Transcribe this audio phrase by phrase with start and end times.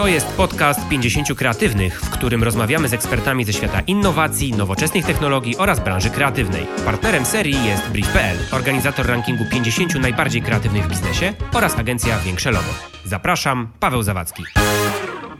[0.00, 5.56] To jest podcast 50 kreatywnych, w którym rozmawiamy z ekspertami ze świata innowacji, nowoczesnych technologii
[5.56, 6.66] oraz branży kreatywnej.
[6.84, 12.74] Partnerem serii jest Brief.pl, organizator rankingu 50 najbardziej kreatywnych w biznesie oraz agencja Większe Logo.
[13.04, 14.42] Zapraszam, Paweł Zawadzki.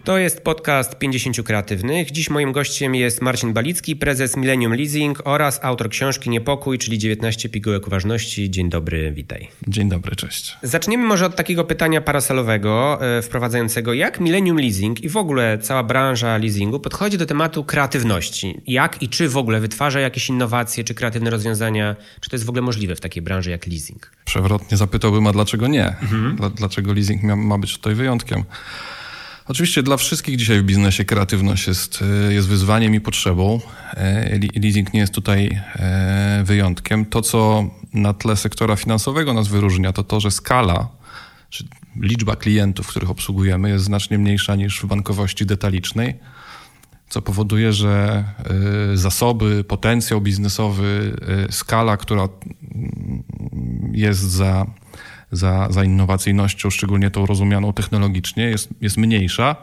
[0.04, 2.10] To jest podcast 50 kreatywnych.
[2.10, 7.48] Dziś moim gościem jest Marcin Balicki, prezes Millennium Leasing oraz autor książki Niepokój, czyli 19
[7.48, 8.50] pigułek uważności.
[8.50, 9.48] Dzień dobry, witaj.
[9.68, 10.56] Dzień dobry, cześć.
[10.62, 13.94] Zaczniemy może od takiego pytania parasolowego, e, wprowadzającego.
[13.94, 18.60] Jak Millennium Leasing i w ogóle cała branża leasingu podchodzi do tematu kreatywności?
[18.66, 21.96] Jak i czy w ogóle wytwarza jakieś innowacje czy kreatywne rozwiązania?
[22.20, 24.12] Czy to jest w ogóle możliwe w takiej branży jak leasing?
[24.24, 25.86] Przewrotnie zapytałbym, a dlaczego nie?
[25.86, 26.36] Mhm.
[26.54, 28.44] Dlaczego leasing ma, ma być tutaj wyjątkiem?
[29.50, 33.60] Oczywiście dla wszystkich dzisiaj w biznesie kreatywność jest, e, jest wyzwaniem i potrzebą.
[33.94, 37.06] E, leasing nie jest tutaj e, wyjątkiem.
[37.06, 40.88] To, co na tle sektora finansowego nas wyróżnia, to to, że skala,
[41.48, 41.64] czy
[41.96, 46.14] liczba klientów, których obsługujemy, jest znacznie mniejsza niż w bankowości detalicznej,
[47.08, 48.24] co powoduje, że
[48.94, 51.16] zasoby, potencjał biznesowy,
[51.50, 53.22] skala, która mm,
[53.92, 54.66] jest za
[55.32, 59.56] za, za innowacyjnością, szczególnie tą rozumianą technologicznie, jest, jest mniejsza.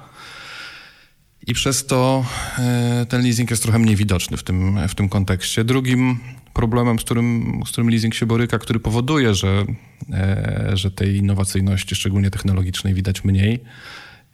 [1.48, 2.26] I przez to
[2.58, 5.64] e, ten leasing jest trochę mniej widoczny w tym, w tym kontekście.
[5.64, 6.20] Drugim
[6.54, 9.66] problemem, z którym, z którym leasing się boryka, który powoduje, że,
[10.14, 13.60] e, że tej innowacyjności, szczególnie technologicznej, widać mniej,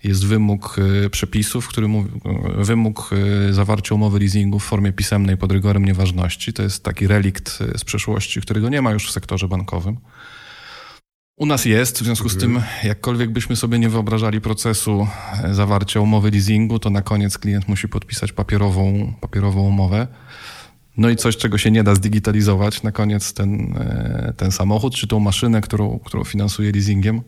[0.03, 2.09] jest wymóg e, przepisów, który mówi,
[2.57, 3.09] wymóg
[3.51, 6.53] zawarcia umowy leasingu w formie pisemnej pod rygorem nieważności.
[6.53, 9.97] To jest taki relikt z przeszłości, którego nie ma już w sektorze bankowym.
[11.35, 12.87] U nas jest, w związku z tym, mhm.
[12.87, 15.07] jakkolwiek byśmy sobie nie wyobrażali procesu
[15.43, 20.07] e, zawarcia umowy leasingu, to na koniec klient musi podpisać papierową, papierową umowę.
[20.97, 25.07] No i coś, czego się nie da zdigitalizować, na koniec ten, e, ten samochód, czy
[25.07, 27.21] tą maszynę, którą, którą finansuje leasingiem,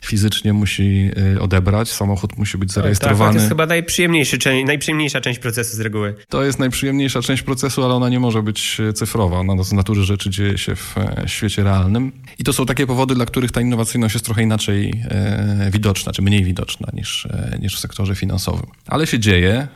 [0.00, 3.18] fizycznie musi y, odebrać, samochód musi być zarejestrowany.
[3.18, 6.14] Tak, to jest chyba najprzyjemniejszy, najprzyjemniejsza część procesu z reguły.
[6.28, 9.38] To jest najprzyjemniejsza część procesu, ale ona nie może być y, cyfrowa.
[9.38, 12.12] Ona z natury rzeczy dzieje się w e, świecie realnym.
[12.38, 16.22] I to są takie powody, dla których ta innowacyjność jest trochę inaczej e, widoczna, czy
[16.22, 18.66] mniej widoczna niż, e, niż w sektorze finansowym.
[18.86, 19.68] Ale się dzieje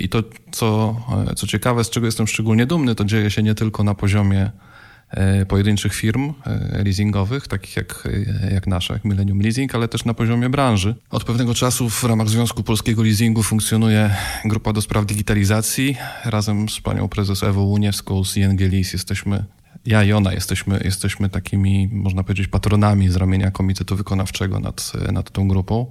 [0.00, 0.96] i to, co,
[1.36, 4.50] co ciekawe, z czego jestem szczególnie dumny, to dzieje się nie tylko na poziomie
[5.48, 8.08] pojedynczych firm e, leasingowych, takich jak,
[8.42, 10.94] e, jak nasza, jak Millennium Leasing, ale też na poziomie branży.
[11.10, 15.96] Od pewnego czasu w ramach Związku Polskiego Leasingu funkcjonuje grupa do spraw digitalizacji.
[16.24, 19.44] Razem z panią prezes Ewą Uniewską z ING Lease jesteśmy
[19.86, 25.30] ja i ona jesteśmy, jesteśmy takimi, można powiedzieć, patronami z ramienia Komitetu Wykonawczego nad, nad
[25.30, 25.86] tą grupą.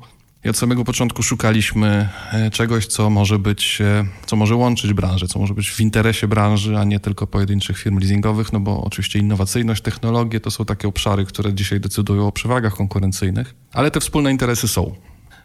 [0.46, 5.28] I od samego początku szukaliśmy e, czegoś, co może być, e, co może łączyć branżę,
[5.28, 9.20] co może być w interesie branży, a nie tylko pojedynczych firm leasingowych, no bo oczywiście
[9.20, 14.32] innowacyjność, technologie to są takie obszary, które dzisiaj decydują o przewagach konkurencyjnych, ale te wspólne
[14.32, 14.96] interesy są.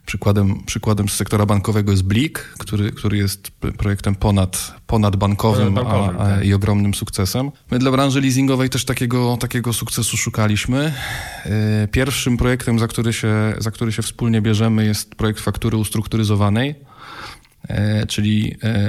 [0.06, 6.22] Przykładem, przykładem z sektora bankowego jest Blik, który, który jest projektem ponad, ponadbankowym, bankowym, a,
[6.22, 6.44] a, tak.
[6.44, 7.50] i ogromnym sukcesem.
[7.70, 10.94] My dla branży leasingowej też takiego, takiego sukcesu szukaliśmy.
[11.44, 16.74] E, pierwszym projektem, za który, się, za który się wspólnie bierzemy, jest projekt faktury ustrukturyzowanej
[17.68, 18.80] e, czyli e,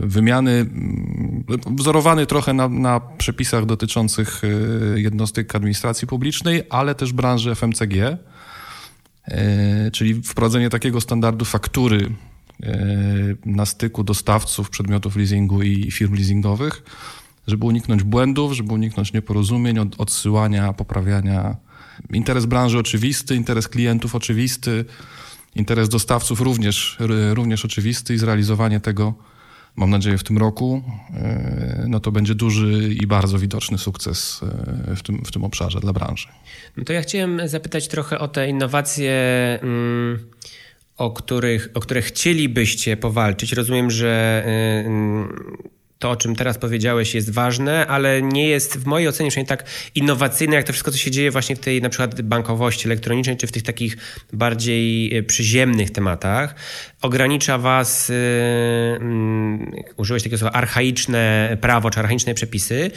[0.00, 0.66] wymiany,
[1.66, 4.42] wzorowany trochę na, na, przepisach dotyczących
[4.94, 8.18] jednostek administracji publicznej, ale też branży FMCG.
[9.28, 12.10] E, czyli wprowadzenie takiego standardu faktury
[12.62, 12.78] e,
[13.46, 16.82] na styku dostawców przedmiotów leasingu i firm leasingowych,
[17.46, 21.56] żeby uniknąć błędów, żeby uniknąć nieporozumień, odsyłania, poprawiania.
[22.12, 24.84] Interes branży oczywisty, interes klientów oczywisty,
[25.54, 26.96] interes dostawców również,
[27.34, 29.14] również oczywisty i zrealizowanie tego
[29.76, 30.82] mam nadzieję w tym roku,
[31.14, 34.40] e, no to będzie duży i bardzo widoczny sukces
[34.92, 36.28] e, w tym, w tym obszarze dla branży.
[36.76, 39.12] No to ja chciałem zapytać trochę o te innowacje.
[39.62, 40.18] Mm,
[40.96, 43.52] o, których, o które chcielibyście powalczyć.
[43.52, 45.56] Rozumiem, że y, mm,
[45.98, 49.64] to, o czym teraz powiedziałeś, jest ważne, ale nie jest w mojej ocenie przynajmniej tak
[49.94, 53.46] innowacyjne, jak to wszystko, co się dzieje właśnie w tej na przykład bankowości elektronicznej, czy
[53.46, 53.96] w tych takich
[54.32, 56.54] bardziej e, przyziemnych tematach.
[57.06, 62.90] Ogranicza was, yy, użyłeś takiego słowa, archaiczne prawo, czy archaiczne przepisy.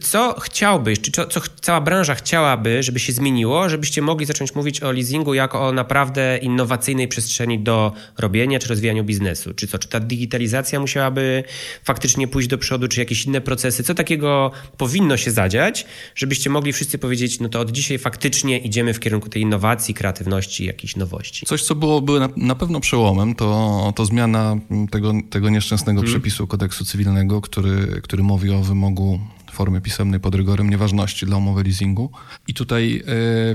[0.00, 4.82] Co chciałbyś, czy co, co cała branża chciałaby, żeby się zmieniło, żebyście mogli zacząć mówić
[4.82, 9.54] o leasingu jako o naprawdę innowacyjnej przestrzeni do robienia, czy rozwijania biznesu?
[9.54, 11.44] Czy co, czy ta digitalizacja musiałaby
[11.84, 13.82] faktycznie pójść do przodu, czy jakieś inne procesy?
[13.82, 18.94] Co takiego powinno się zadziać, żebyście mogli wszyscy powiedzieć, no to od dzisiaj faktycznie idziemy
[18.94, 21.46] w kierunku tej innowacji, kreatywności, jakiejś nowości?
[21.46, 24.56] Coś, co byłoby na, na pewno przełomem, to, to zmiana
[24.90, 26.12] tego, tego nieszczęsnego hmm.
[26.12, 29.20] przepisu kodeksu cywilnego, który, który mówi o wymogu
[29.54, 32.10] formy pisemnej pod rygorem nieważności dla umowy leasingu.
[32.48, 33.02] I tutaj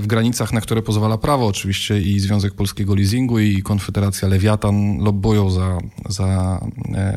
[0.00, 5.50] w granicach, na które pozwala prawo oczywiście i Związek Polskiego Leasingu i Konfederacja Lewiatan lobbują
[5.50, 6.60] za, za,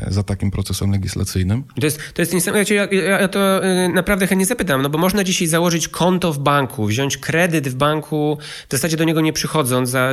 [0.08, 1.64] za takim procesem legislacyjnym.
[1.80, 2.74] To jest, to jest niesamowite.
[2.74, 3.60] Ja, ja, ja to
[3.94, 8.38] naprawdę chętnie zapytam, no bo można dzisiaj założyć konto w banku, wziąć kredyt w banku,
[8.68, 10.10] w zasadzie do niego nie przychodząc, za,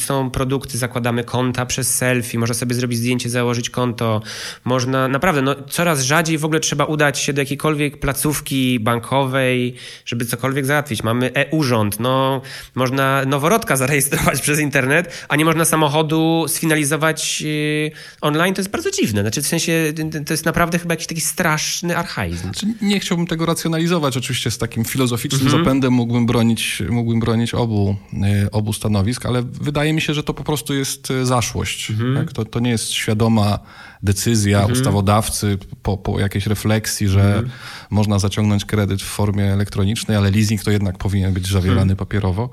[0.00, 4.22] są produkty, zakładamy konta przez selfie, można sobie zrobić zdjęcie, założyć konto,
[4.64, 9.74] można, naprawdę, no coraz rzadziej w ogóle trzeba udać się do jakiejkolwiek placówki bankowej,
[10.06, 11.02] żeby cokolwiek załatwić.
[11.02, 12.42] Mamy e-urząd, no
[12.74, 17.90] można noworodka zarejestrować przez internet, a nie można samochodu sfinalizować yy,
[18.20, 19.20] online, to jest bardzo dziwne.
[19.20, 19.92] Znaczy w sensie
[20.26, 22.42] to jest naprawdę chyba jakiś taki straszny archaizm.
[22.42, 25.64] Znaczy, nie chciałbym tego racjonalizować oczywiście z takim filozoficznym mhm.
[25.64, 27.96] zapędem mógłbym bronić, mógłbym bronić obu,
[28.52, 31.90] obu stanowisk, ale wydaje mi się, że to po prostu jest zaszłość.
[31.90, 32.16] Mhm.
[32.16, 32.32] Tak?
[32.32, 33.58] To, to nie jest świadoma
[34.02, 34.72] decyzja mhm.
[34.72, 37.50] ustawodawcy po, po jakiejś refleksji, że mhm.
[37.90, 41.96] Można zaciągnąć kredyt w formie elektronicznej, ale leasing to jednak powinien być zawierany mhm.
[41.96, 42.50] papierowo.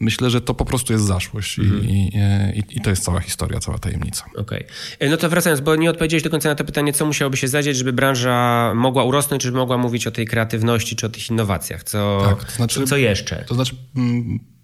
[0.00, 1.84] Myślę, że to po prostu jest zaszłość mhm.
[1.88, 2.12] i,
[2.54, 4.24] i, i, to jest cała historia, cała tajemnica.
[4.36, 4.64] Okej.
[4.96, 5.08] Okay.
[5.10, 7.76] No to wracając, bo nie odpowiedziałeś do końca na to pytanie, co musiałoby się zadziać,
[7.76, 11.82] żeby branża mogła urosnąć, żeby mogła mówić o tej kreatywności czy o tych innowacjach.
[11.84, 13.44] Co, tak, to znaczy, co jeszcze?
[13.48, 13.74] To znaczy...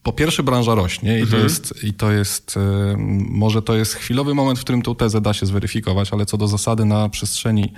[0.05, 1.31] Po pierwsze branża rośnie i mhm.
[1.31, 2.59] to jest, i to jest
[3.29, 6.49] może to jest chwilowy moment, w którym tą tezę da się zweryfikować, ale co do
[6.49, 7.73] zasady na przestrzeni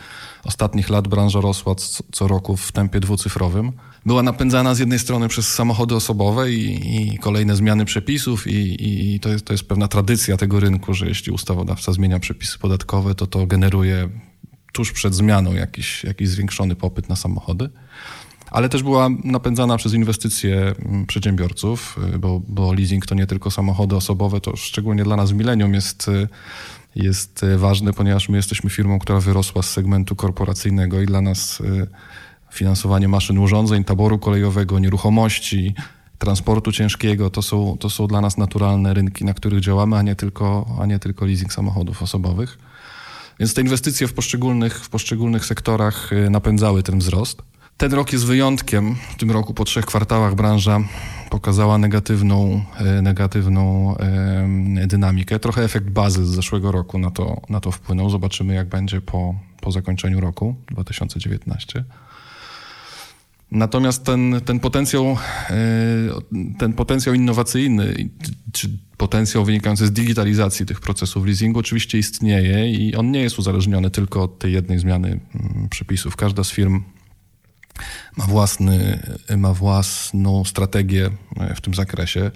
[0.45, 3.73] ostatnich lat branża rosła co, co roku w tempie dwucyfrowym.
[4.07, 8.77] Była napędzana z jednej strony przez samochody osobowe i, i kolejne zmiany przepisów i,
[9.15, 13.15] i, to, jest, to jest pewna tradycja tego rynku, że jeśli ustawodawca zmienia przepisy podatkowe,
[13.15, 14.09] to to generuje
[14.73, 17.71] tuż przed zmianą jakiś, jakiś zwiększony popyt na samochody
[18.51, 23.51] ale też była napędzana przez inwestycje mm, przedsiębiorców, y, bo, bo leasing to nie tylko
[23.51, 26.29] samochody osobowe, to szczególnie dla nas w Millennium jest, y,
[26.95, 31.63] jest y, ważne, ponieważ my jesteśmy firmą, która wyrosła z segmentu korporacyjnego i dla nas
[32.53, 35.75] finansowanie maszyn, urządzeń, taboru kolejowego, nieruchomości,
[36.19, 40.15] transportu ciężkiego to są, to są dla nas naturalne rynki, na których działamy, a nie
[40.15, 42.59] tylko, a nie tylko leasing samochodów osobowych.
[43.41, 47.43] Więc te inwestycje w poszczególnych, w poszczególnych sektorach napędzały ten wzrost.
[47.77, 48.95] Ten rok jest wyjątkiem.
[49.11, 50.81] W tym roku po trzech kwartałach branża
[51.31, 53.95] pokazała negatywną, e, negatywną
[54.87, 55.39] dynamikę.
[55.39, 58.11] Trochę efekt bazy z zeszłego roku na to, na to wpłynął.
[58.11, 61.85] Zobaczymy, jak będzie po, po zakończeniu roku 2019.
[63.51, 65.17] Natomiast ten, ten, potencjał,
[65.51, 65.57] e,
[66.59, 68.11] ten potencjał innowacyjny,
[68.53, 73.91] czy potencjał wynikający z digitalizacji tych procesów leasingu oczywiście istnieje i on nie jest uzależniony
[73.91, 76.17] tylko od tej jednej zmiany mm, przepisów.
[76.17, 76.83] Każda z firm
[78.17, 79.01] ma, własny,
[79.37, 82.31] ma własną strategię e, w tym zakresie.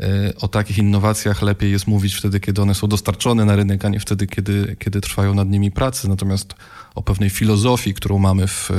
[0.00, 3.88] E, o takich innowacjach lepiej jest mówić wtedy, kiedy one są dostarczone na rynek, a
[3.88, 6.08] nie wtedy, kiedy, kiedy trwają nad nimi prace.
[6.08, 6.54] Natomiast
[6.94, 8.70] o pewnej filozofii, którą mamy w,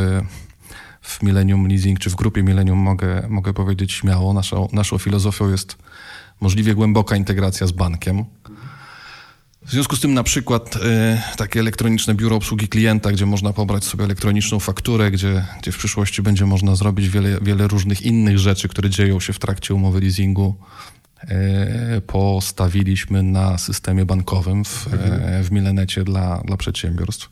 [1.02, 4.34] w Millennium Leasing czy w grupie Millennium mogę, mogę powiedzieć śmiało.
[4.34, 5.78] Naszą, naszą filozofią jest
[6.42, 8.26] możliwie głęboka integracja z bankiem.
[9.66, 10.80] W związku z tym na przykład y,
[11.38, 16.22] takie elektroniczne biuro obsługi klienta, gdzie można pobrać sobie elektroniczną fakturę, gdzie, gdzie w przyszłości
[16.22, 20.56] będzie można zrobić wiele, wiele różnych innych rzeczy, które dzieją się w trakcie umowy leasingu,
[21.24, 27.30] y, postawiliśmy na systemie bankowym w, y, w Milenecie dla, dla przedsiębiorstw.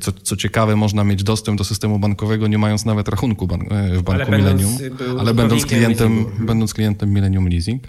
[0.00, 3.60] Co, co, ciekawe, można mieć dostęp do systemu bankowego, nie mając nawet rachunku ban
[3.92, 4.78] w banku ale Millennium,
[5.18, 7.82] ale będąc klientem, będąc klientem Millennium Leasing.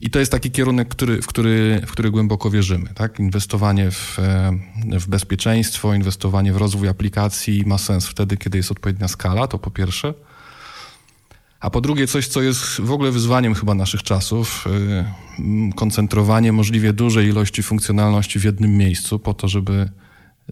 [0.00, 2.94] I to jest taki kierunek, który, w, który, w który głęboko wierzymy.
[2.94, 3.18] Tak?
[3.18, 4.52] Inwestowanie w, e,
[5.00, 9.70] w bezpieczeństwo, inwestowanie w rozwój aplikacji ma sens wtedy, kiedy jest odpowiednia skala, to po
[9.70, 10.14] pierwsze.
[11.60, 16.92] A po drugie, coś, co jest w ogóle wyzwaniem chyba naszych czasów, e, koncentrowanie możliwie
[16.92, 19.88] dużej ilości funkcjonalności w jednym miejscu, po to, żeby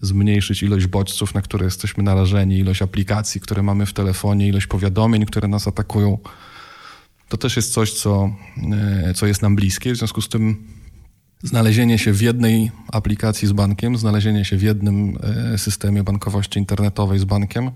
[0.01, 5.25] zmniejszyć ilość bodźców, na które jesteśmy narażeni, ilość aplikacji, które mamy w telefonie, ilość powiadomień,
[5.25, 6.17] które nas atakują
[7.29, 8.35] to też jest coś, co,
[9.07, 9.93] e, co jest nam bliskie.
[9.93, 10.67] W związku z tym
[11.43, 15.17] znalezienie się w jednej aplikacji z bankiem, znalezienie się w jednym
[15.53, 17.71] e, systemie bankowości internetowej z bankiem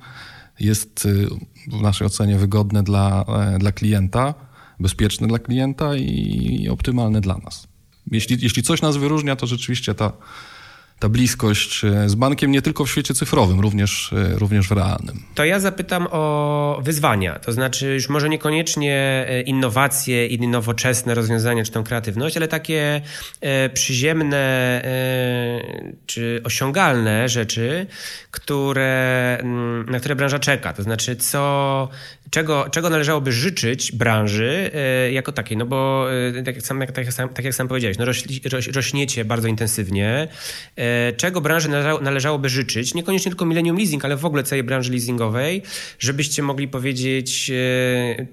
[0.60, 1.10] jest e,
[1.72, 3.26] w naszej ocenie wygodne dla,
[3.60, 4.34] dla klienta,
[4.80, 7.68] bezpieczne dla klienta i optymalne dla nas.
[8.12, 10.12] Jeśli, jeśli coś nas wyróżnia, to rzeczywiście ta
[11.04, 15.24] ta bliskość e, z bankiem nie tylko w świecie cyfrowym, również, e, również w realnym.
[15.36, 21.64] To ja zapytam o wyzwania, to znaczy już może niekoniecznie e, innowacje i nowoczesne rozwiązania,
[21.64, 23.02] czy tą kreatywność, ale takie
[23.74, 24.44] przyziemne
[26.06, 27.88] czy osiągalne rzeczy,
[28.32, 30.74] które, mm, na które branża czeka.
[30.74, 31.90] To znaczy, co
[32.34, 36.08] czego, czego należałoby życzyć branży e, jako takiej, no bo
[36.40, 39.26] e, tak jak sam, tak jak sam, tak jak sam powiedziałeś, no rośli, roś, rośniecie
[39.26, 40.28] bardzo intensywnie.
[40.76, 44.92] E, czego branży należało, należałoby życzyć, niekoniecznie tylko Millennium Leasing, ale w ogóle całej branży
[44.92, 45.62] leasingowej,
[46.00, 47.52] żebyście mogli powiedzieć,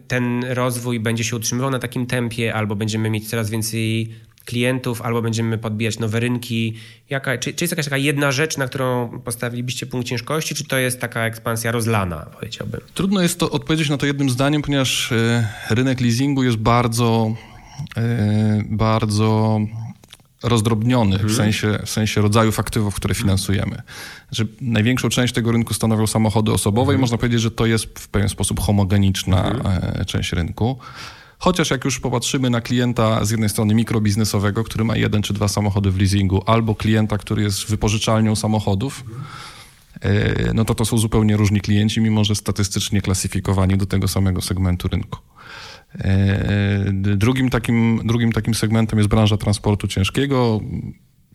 [0.09, 4.15] ten rozwój będzie się utrzymywał na takim tempie, albo będziemy mieć coraz więcej
[4.45, 6.75] klientów, albo będziemy podbijać nowe rynki.
[7.11, 10.79] Jaka, czy, czy jest jakaś taka jedna rzecz, na którą postawilibyście punkt ciężkości, czy to
[10.79, 12.81] jest taka ekspansja rozlana, powiedziałbym?
[12.95, 17.35] Trudno jest to odpowiedzieć na to jednym zdaniem, ponieważ y, rynek leasingu jest bardzo,
[17.99, 18.01] y,
[18.71, 19.61] bardzo
[20.43, 21.37] rozdrobniony w, mhm.
[21.37, 23.83] sensie, w sensie rodzajów aktywów, które finansujemy.
[24.33, 27.01] Że największą część tego rynku stanowią samochody osobowe i mhm.
[27.01, 30.05] można powiedzieć, że to jest w pewien sposób homogeniczna mhm.
[30.05, 30.79] część rynku.
[31.43, 35.49] Chociaż jak już popatrzymy na klienta z jednej strony mikrobiznesowego, który ma jeden czy dwa
[35.49, 39.05] samochody w leasingu, albo klienta, który jest wypożyczalnią samochodów,
[40.01, 44.41] e, no to to są zupełnie różni klienci, mimo że statystycznie klasyfikowani do tego samego
[44.41, 45.19] segmentu rynku.
[45.99, 50.61] E, drugim takim, drugim takim segmentem jest branża transportu ciężkiego.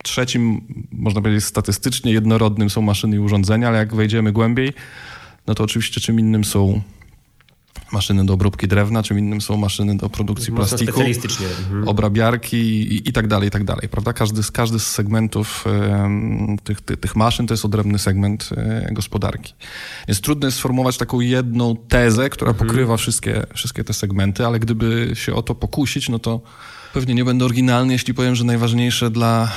[0.03, 4.73] Trzecim, można powiedzieć, statystycznie jednorodnym są maszyny i urządzenia, ale jak wejdziemy głębiej,
[5.47, 6.81] no to oczywiście czym innym są
[7.95, 11.01] maszyny do obróbki drewna, czym innym są maszyny do produkcji Mocno plastiku.
[11.59, 11.87] Mhm.
[11.87, 14.13] obrabiarki i, i, tak dalej, i tak dalej, prawda?
[14.13, 16.09] Każdy, każdy z segmentów e,
[16.63, 19.53] tych, tych, tych, maszyn to jest odrębny segment e, gospodarki.
[20.07, 22.67] Jest trudno sformułować taką jedną tezę, która mhm.
[22.67, 26.41] pokrywa wszystkie, wszystkie te segmenty, ale gdyby się o to pokusić, no to
[26.93, 29.51] pewnie nie będę oryginalny, jeśli powiem, że najważniejsze dla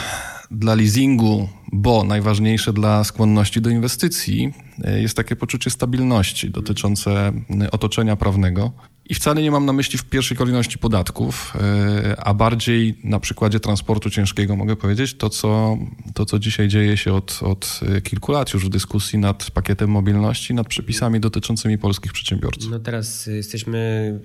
[0.50, 4.52] dla leasingu, bo najważniejsze dla skłonności do inwestycji
[4.84, 8.72] jest takie poczucie stabilności dotyczące e, otoczenia prawnego.
[9.10, 13.60] I wcale nie mam na myśli w pierwszej kolejności podatków, e, a bardziej na przykładzie
[13.60, 15.78] transportu ciężkiego mogę powiedzieć to, co,
[16.14, 20.54] to, co dzisiaj dzieje się od, od kilku lat już w dyskusji nad pakietem mobilności,
[20.54, 22.70] nad przepisami dotyczącymi polskich przedsiębiorców.
[22.70, 24.20] No teraz jesteśmy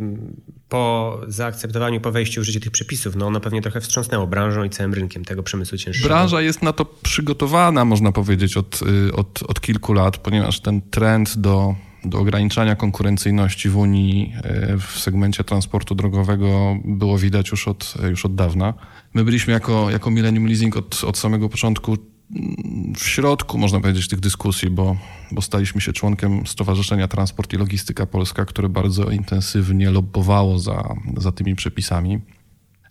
[0.70, 3.16] po zaakceptowaniu, po wejściu w życie tych przepisów.
[3.16, 6.10] No ono pewnie trochę wstrząsnęło branżą i całym rynkiem tego przemysłu ciężkiego.
[6.10, 10.82] Branża jest na to przygotowana, można powiedzieć, od, y, od, od kilku lat, ponieważ ten
[10.82, 17.68] trend do do ograniczania konkurencyjności w Unii e, w segmencie transportu drogowego było widać już
[17.68, 18.74] od, już od dawna.
[19.14, 21.98] My byliśmy jako, jako Millennium Leasing od, od samego początku
[22.36, 24.98] mm, w środku, można powiedzieć, tych dyskusji, bo,
[25.32, 31.32] bo staliśmy się członkiem Stowarzyszenia Transport i Logistyka Polska, które bardzo intensywnie lobbowało za, za
[31.32, 32.20] tymi przepisami,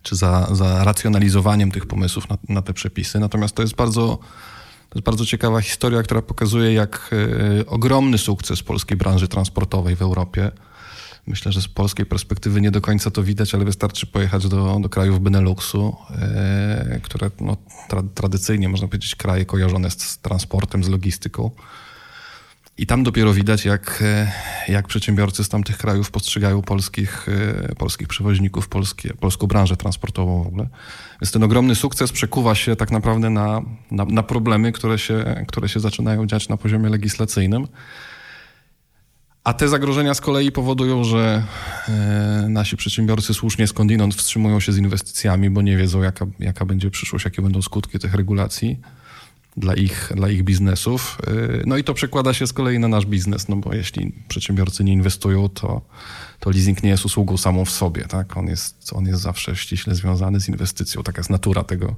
[0.03, 3.19] czy za, za racjonalizowaniem tych pomysłów na, na te przepisy.
[3.19, 4.19] Natomiast to jest bardzo
[4.93, 7.15] to jest bardzo ciekawa historia, która pokazuje, jak
[7.59, 10.51] e, ogromny sukces polskiej branży transportowej w Europie.
[11.27, 14.89] Myślę, że z polskiej perspektywy nie do końca to widać, ale wystarczy pojechać do, do
[14.89, 17.57] krajów Beneluxu, e, które no,
[17.89, 21.51] tra tradycyjnie, można powiedzieć, kraje kojarzone z transportem, z logistyką.
[22.77, 24.31] I tam dopiero widać, jak, e,
[24.67, 27.27] jak przedsiębiorcy z tamtych krajów postrzegają polskich,
[27.69, 30.67] e, polskich przewoźników, polskie, polską branżę transportową w ogóle.
[31.21, 33.61] Więc ten ogromny sukces przekuwa się tak naprawdę na,
[33.91, 37.67] na, na problemy, które się, które się zaczynają dziać na poziomie legislacyjnym.
[39.43, 41.43] A te zagrożenia z kolei powodują, że
[41.89, 46.91] e, nasi przedsiębiorcy słusznie skądinąd wstrzymują się z inwestycjami, bo nie wiedzą, jaka, jaka będzie
[46.91, 48.79] przyszłość, jakie będą skutki tych regulacji
[49.57, 51.17] dla ich, dla ich biznesów.
[51.27, 54.83] Y, no i to przekłada się z kolei na nasz biznes, no bo jeśli przedsiębiorcy
[54.83, 55.81] nie inwestują, to,
[56.39, 58.37] to leasing nie jest usługą samą w sobie, tak?
[58.37, 61.03] On jest, on jest zawsze ściśle związany z inwestycją.
[61.03, 61.95] Taka jest natura tego,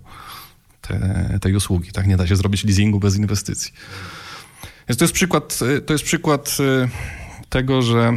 [0.81, 2.07] te, tej usługi, tak?
[2.07, 3.73] Nie da się zrobić leasingu bez inwestycji.
[4.89, 6.89] Więc to jest przykład, y, to jest przykład y,
[7.49, 8.13] tego, że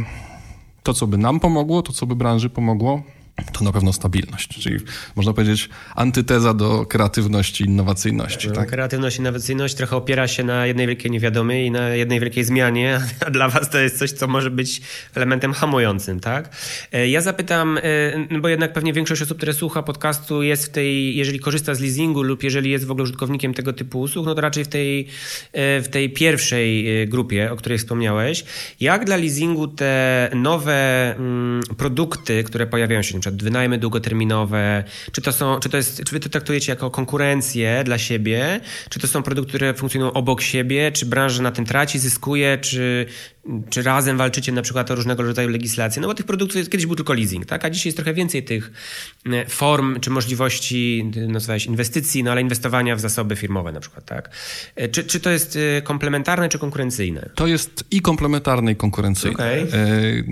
[0.83, 3.03] to, co by nam pomogło, to, co by branży pomogło,
[3.53, 4.77] to na pewno stabilność, czyli
[5.15, 8.47] można powiedzieć antyteza do kreatywności, innowacyjności.
[8.47, 8.69] No, tak?
[8.69, 13.29] Kreatywność, innowacyjność trochę opiera się na jednej wielkiej niewiadomej i na jednej wielkiej zmianie, a
[13.29, 14.81] dla was to jest coś, co może być
[15.15, 16.55] elementem hamującym, tak?
[16.91, 17.81] E, ja zapytam, e,
[18.29, 21.79] no bo jednak pewnie większość osób, które słucha podcastu jest w tej, jeżeli korzysta z
[21.79, 25.07] leasingu lub jeżeli jest w ogóle użytkownikiem tego typu usług, no to raczej w tej,
[25.53, 28.45] e, w tej pierwszej grupie, o której wspomniałeś.
[28.79, 35.31] Jak dla leasingu te nowe mm, produkty, które pojawiają się, przykład wynajmy długoterminowe, czy to
[35.31, 38.59] są, czy to jest, czy wy to traktujecie jako konkurencję dla siebie,
[38.89, 43.05] czy to są produkty, które funkcjonują obok siebie, czy branża na tym traci, zyskuje, czy,
[43.69, 46.01] czy razem walczycie na przykład o różnego rodzaju legislacje?
[46.01, 47.65] No bo tych produktów jest, kiedyś był tylko leasing, tak?
[47.65, 48.71] A dzisiaj jest trochę więcej tych
[49.25, 54.29] e, form, czy możliwości, nazwałeś inwestycji, no ale inwestowania w zasoby firmowe na przykład, tak?
[54.75, 57.29] E, czy, czy to jest e, komplementarne, czy konkurencyjne?
[57.35, 59.35] To jest i komplementarne, i konkurencyjne.
[59.35, 60.23] Okay.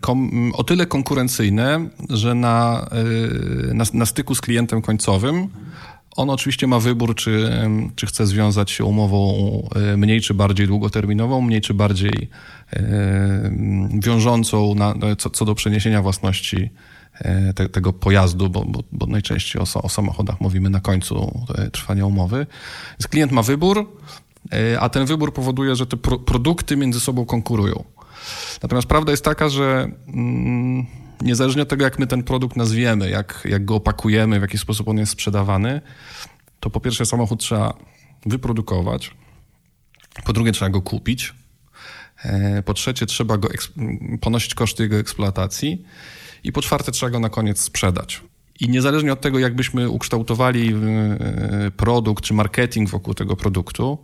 [0.00, 2.88] Kom, o tyle konkurencyjne, że na,
[3.74, 5.48] na, na styku z klientem końcowym
[6.16, 7.50] On oczywiście ma wybór, czy,
[7.96, 9.34] czy chce związać się umową
[9.74, 12.30] e, mniej czy bardziej długoterminową, mniej czy bardziej
[14.00, 16.70] wiążącą na, co, co do przeniesienia własności
[17.54, 22.46] te, tego pojazdu, bo, bo, bo najczęściej o, o, samochodach mówimy na końcu trwania umowy.
[22.90, 23.92] Więc klient ma wybór,
[24.80, 27.84] a ten wybór powoduje, że te pro, produkty między sobą konkurują.
[28.62, 30.86] Natomiast prawda jest taka, że mm,
[31.24, 34.88] niezależnie od tego, jak my ten produkt nazwiemy, jak, jak go opakujemy, w jaki sposób
[34.88, 35.80] on jest sprzedawany,
[36.60, 37.74] to po pierwsze samochód trzeba
[38.26, 39.10] wyprodukować,
[40.24, 41.34] po drugie trzeba go kupić,
[42.24, 43.48] e, po trzecie trzeba go
[44.20, 45.84] ponosić koszty jego eksploatacji
[46.44, 48.22] i po czwarte trzeba go na koniec sprzedać.
[48.60, 53.98] I niezależnie od tego, jakbyśmy ukształtowali e, produkt czy marketing wokół tego produktu,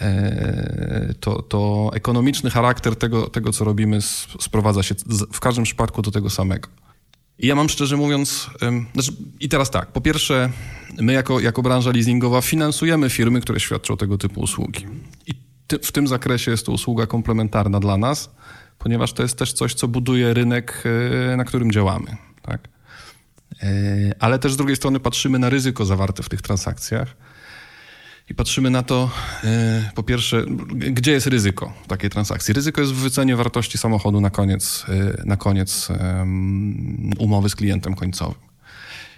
[0.00, 3.98] E, to, to ekonomiczny charakter tego, tego, co robimy,
[4.40, 4.94] sprowadza się
[5.32, 6.68] w każdym przypadku do tego samego.
[7.38, 8.50] I ja mam szczerze mówiąc,
[8.92, 10.50] znaczy, i teraz tak, po pierwsze,
[11.00, 14.86] my jako, jako branża leasingowa finansujemy firmy, które świadczą tego typu usługi.
[15.26, 15.32] I
[15.66, 18.30] ty, w tym zakresie jest to usługa komplementarna dla nas,
[18.78, 20.84] ponieważ to jest też coś, co buduje rynek,
[21.32, 22.16] e, na którym działamy.
[22.42, 22.68] Tak?
[23.62, 23.66] E,
[24.18, 27.16] ale też z drugiej strony patrzymy na ryzyko zawarte w tych transakcjach
[28.30, 29.10] i patrzymy na to,
[29.44, 32.54] e, po pierwsze, gdzie jest ryzyko takiej transakcji.
[32.54, 35.88] Ryzyko jest w wycenie wartości samochodu na koniec, e, na koniec
[37.18, 38.48] umowy z klientem końcowym.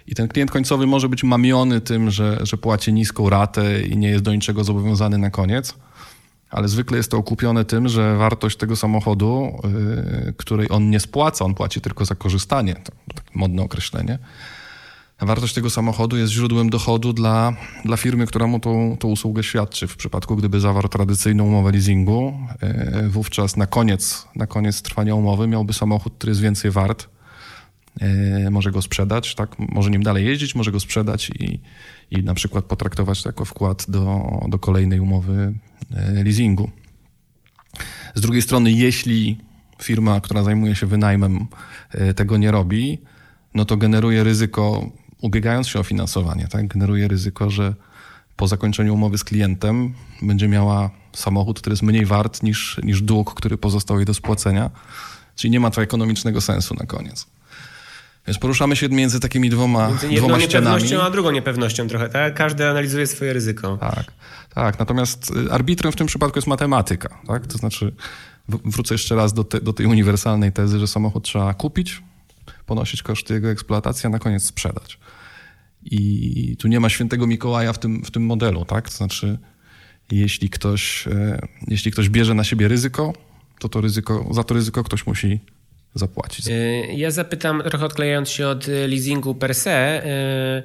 [0.07, 4.09] I ten klient końcowy może być mamiony tym, że, że płaci niską ratę i nie
[4.09, 5.75] jest do niczego zobowiązany na koniec,
[6.51, 9.59] ale zwykle jest to okupione tym, że wartość tego samochodu,
[10.27, 14.19] e, której on nie spłaca, on płaci tylko za korzystanie, to takie modne określenie,
[15.21, 17.53] wartość tego samochodu jest źródłem dochodu dla,
[17.85, 19.87] dla firmy, która mu tą, tą usługę świadczy.
[19.87, 25.47] W przypadku, gdyby zawarł tradycyjną umowę leasingu, e, wówczas na koniec, na koniec trwania umowy
[25.47, 27.07] miałby samochód, który jest więcej wart.
[28.01, 29.59] E, może go sprzedać, tak?
[29.59, 31.59] może nim dalej jeździć, może go sprzedać i,
[32.11, 35.53] i na przykład potraktować to jako wkład do, do kolejnej umowy
[35.95, 36.69] e, leasingu.
[38.15, 39.37] Z drugiej strony, jeśli
[39.81, 41.47] firma, która zajmuje się wynajmem,
[42.15, 42.99] tego nie robi,
[43.53, 44.91] no to generuje ryzyko
[45.21, 47.75] ubiegając się o finansowanie, tak, generuje ryzyko, że
[48.35, 53.33] po zakończeniu umowy z klientem będzie miała samochód, który jest mniej wart niż, niż dług,
[53.33, 54.69] który pozostał jej do spłacenia.
[55.35, 57.27] Czyli nie ma to ekonomicznego sensu na koniec.
[58.31, 62.33] Więc poruszamy się między takimi dwoma, między jedną dwoma niepewnością, a drugą niepewnością trochę, tak?
[62.33, 63.77] Każdy analizuje swoje ryzyko.
[63.77, 64.13] Tak,
[64.53, 64.79] tak.
[64.79, 67.47] Natomiast y, arbitrem w tym przypadku jest matematyka, tak?
[67.47, 67.95] To znaczy,
[68.47, 72.01] wrócę jeszcze raz do, te, do tej uniwersalnej tezy, że samochód trzeba kupić,
[72.65, 74.99] ponosić koszty jego eksploatacji, a na koniec sprzedać.
[75.83, 78.89] I tu nie ma świętego Mikołaja w tym, w tym modelu, tak?
[78.89, 79.37] To znaczy,
[80.11, 83.13] jeśli ktoś, e, jeśli ktoś bierze na siebie ryzyko,
[83.59, 85.39] to, to ryzyko, za to ryzyko ktoś musi
[85.95, 86.47] zapłacić.
[86.47, 86.51] E,
[86.93, 89.71] ja zapytam, trochę odklejając się od leasingu per se,
[90.05, 90.63] e,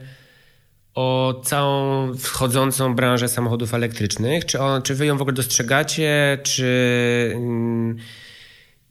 [0.95, 4.45] o całą wchodzącą branżę samochodów elektrycznych.
[4.45, 7.97] Czy, on, czy wy ją w ogóle dostrzegacie, czy mm,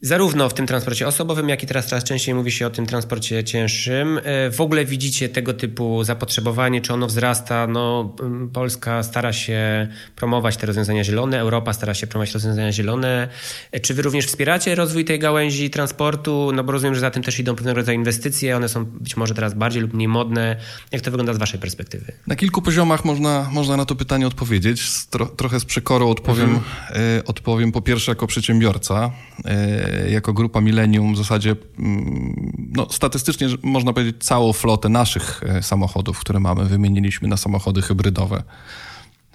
[0.00, 3.44] Zarówno w tym transporcie osobowym, jak i teraz coraz częściej mówi się o tym transporcie
[3.44, 4.20] cięższym.
[4.24, 7.66] E, w ogóle widzicie tego typu zapotrzebowanie, czy ono wzrasta?
[7.66, 8.16] No,
[8.52, 13.28] Polska stara się promować te rozwiązania zielone, Europa stara się promować rozwiązania zielone.
[13.72, 16.50] E, czy wy również wspieracie rozwój tej gałęzi transportu?
[16.54, 19.34] No bo rozumiem, że za tym też idą pewnego rodzaju inwestycje, one są być może
[19.34, 20.56] teraz bardziej lub mniej modne.
[20.92, 22.12] Jak to wygląda z waszej perspektywy?
[22.26, 25.06] Na kilku poziomach można, można na to pytanie odpowiedzieć.
[25.06, 27.02] Tro, trochę z przekorą odpowiem, mhm.
[27.18, 29.12] y, odpowiem po pierwsze jako przedsiębiorca.
[29.38, 35.62] Y, jako grupa Millennium w zasadzie mm, no, statystycznie można powiedzieć całą flotę naszych e,
[35.62, 38.42] samochodów, które mamy, wymieniliśmy na samochody hybrydowe.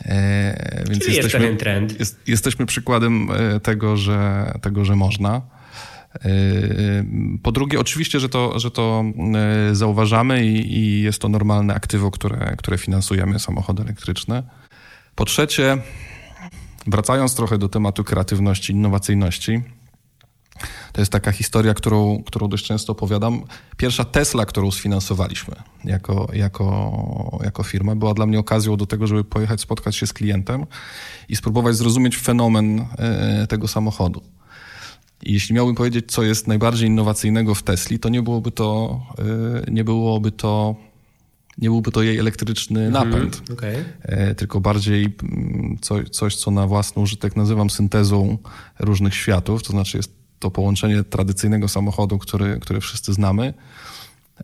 [0.06, 2.00] E, więc Czyli jesteśmy, jest trend.
[2.00, 5.42] Jest, jesteśmy przykładem e, tego, że, tego, że można.
[7.44, 9.04] Po drugie, oczywiście, że to, że to
[9.72, 14.44] zauważamy i, i jest to normalne aktywo, które, które finansujemy, samochody elektryczne.
[15.16, 15.78] Po trzecie,
[16.88, 19.62] wracając trochę do tematu kreatywności, innowacyjności,
[20.94, 23.44] to jest taka historia, którą, którą dość często opowiadam.
[23.78, 29.24] Pierwsza Tesla, którą sfinansowaliśmy jako, jako, jako firma, była dla mnie okazją do tego, żeby
[29.24, 30.66] pojechać, spotkać się z klientem
[31.30, 34.22] i spróbować zrozumieć fenomen e, tego samochodu.
[35.24, 39.00] I jeśli miałbym powiedzieć, co jest najbardziej innowacyjnego w Tesli, to nie byłoby to,
[39.68, 40.76] e, nie byłoby to
[41.58, 43.86] nie byłby to jej elektryczny mhm, napęd, okay.
[44.02, 48.38] E, tylko bardziej mm, coś, coś, co na własny użytek nazywam syntezą
[48.80, 53.54] różnych światów, to znaczy jest to połączenie tradycyjnego samochodu, który, który wszyscy znamy,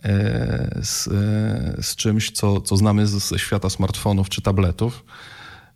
[0.04, 5.04] e, z, e, z czymś, co, co znamy ze świata smartfonów czy tabletów.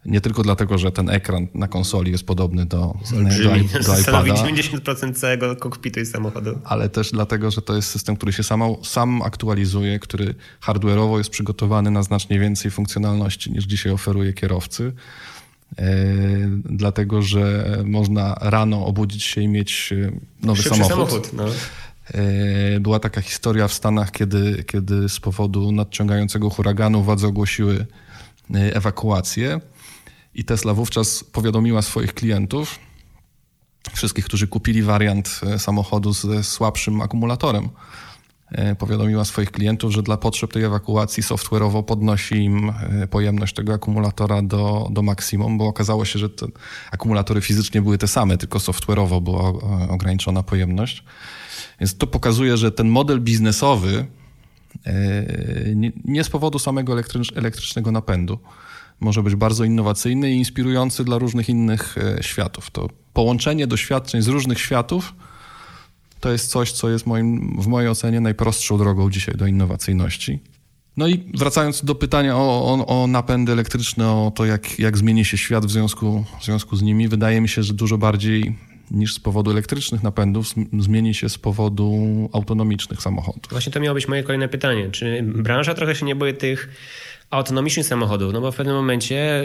[0.06, 3.68] Nie tylko dlatego, że ten ekran na konsoli jest podobny do, Olbrzymi.
[3.68, 4.34] do, do iPada.
[4.44, 6.58] 90% całego kokpitu i samochodu.
[6.64, 11.30] Ale też dlatego, że to jest system, który się sam, sam aktualizuje, który hardware'owo jest
[11.30, 14.92] przygotowany na znacznie więcej funkcjonalności niż dzisiaj oferuje kierowcy.
[15.78, 15.84] E,
[16.64, 20.12] dlatego, że można rano obudzić się i mieć e,
[20.46, 21.10] nowy Szybszy samochód.
[21.10, 21.44] samochód no.
[22.14, 27.86] E, była taka historia w Stanach, kiedy, kiedy z powodu nadciągającego huraganu władze ogłosiły
[28.54, 29.60] ewakuację
[30.34, 32.78] i Tesla wówczas powiadomiła swoich klientów,
[33.94, 37.68] wszystkich, którzy kupili wariant samochodu ze słabszym akumulatorem,
[38.78, 44.42] powiadomiła swoich klientów, że dla potrzeb tej ewakuacji software'owo podnosi im e, pojemność tego akumulatora
[44.42, 46.46] do, do maksimum, bo okazało się, że te
[46.90, 51.04] akumulatory fizycznie były te same, tylko software'owo była e, ograniczona pojemność.
[51.80, 54.06] Więc to pokazuje, że ten model biznesowy
[56.04, 56.92] nie z powodu samego
[57.34, 58.38] elektrycznego napędu
[59.00, 62.70] może być bardzo innowacyjny i inspirujący dla różnych innych światów.
[62.70, 65.14] To połączenie doświadczeń z różnych światów
[66.22, 70.38] to jest coś, co jest moim, w mojej ocenie najprostszą drogą dzisiaj do innowacyjności.
[70.96, 75.24] No i wracając do pytania o, o, o, napędy elektryczne, o to, jak, jak zmieni
[75.24, 78.58] się świat w związku, w związku z nimi, wydaje mi się, że dużo bardziej
[78.90, 80.46] niż z powodu elektrycznych napędów
[80.78, 81.92] zmieni się z powodu
[82.32, 83.50] autonomicznych samochodów.
[83.50, 84.90] Właśnie to miało być moje kolejne pytanie.
[84.90, 86.68] Czy branża trochę się nie boi tych
[87.32, 89.42] autonomicznych samochodów, no bo w pewnym momencie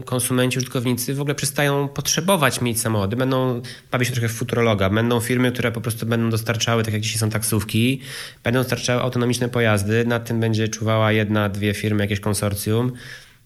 [0.00, 4.90] y, konsumenci, użytkownicy w ogóle przestają potrzebować mieć samochody, będą bawić się trochę w futurologa,
[4.90, 8.00] będą firmy, które po prostu będą dostarczały, tak jak dzisiaj są taksówki,
[8.44, 12.92] będą dostarczały autonomiczne pojazdy, nad tym będzie czuwała jedna, dwie firmy, jakieś konsorcjum,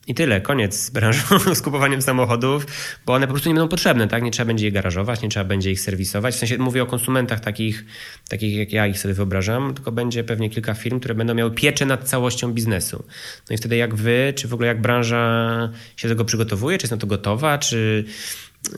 [0.06, 2.66] i tyle, koniec z branżą, z kupowaniem samochodów,
[3.06, 4.22] bo one po prostu nie będą potrzebne, tak?
[4.22, 6.34] Nie trzeba będzie je garażować, nie trzeba będzie ich serwisować.
[6.34, 7.84] W sensie mówię o konsumentach takich,
[8.28, 11.86] takich jak ja ich sobie wyobrażam, tylko będzie pewnie kilka firm, które będą miały pieczę
[11.86, 13.04] nad całością biznesu.
[13.50, 16.84] No i wtedy jak wy, czy w ogóle jak branża się do tego przygotowuje, czy
[16.84, 18.04] jest na to gotowa, czy,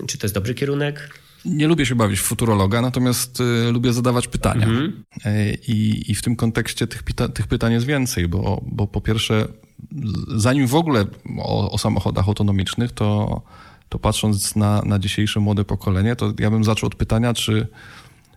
[0.06, 1.10] czy to jest dobry kierunek?
[1.44, 4.66] Nie lubię się bawić w futurologa, natomiast y, lubię zadawać pytania.
[4.66, 5.04] Mhm.
[5.26, 9.00] Y, I, I w tym kontekście tych, pyta, tych pytań jest więcej, bo, bo po
[9.00, 9.48] pierwsze
[10.37, 11.05] zanim w ogóle
[11.38, 13.42] o, o samochodach autonomicznych, to,
[13.88, 17.66] to patrząc na, na dzisiejsze młode pokolenie, to ja bym zaczął od pytania, czy,